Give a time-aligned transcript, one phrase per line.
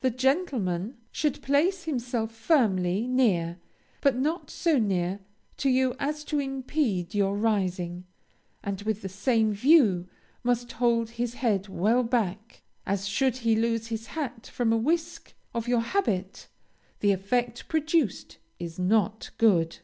[0.00, 3.58] The gentleman should place himself firmly, near,
[4.00, 5.20] but not so near
[5.58, 8.06] to you as to impede your rising,
[8.64, 10.08] and with the same view
[10.42, 15.34] must hold his head well back, as should he lose his hat from a whisk
[15.52, 16.48] of your habit
[17.00, 19.80] the effect produced is not good.